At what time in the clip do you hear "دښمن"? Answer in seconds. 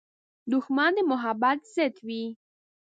0.51-0.91